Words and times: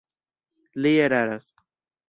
Li 0.81 0.95
eraras. 1.03 1.49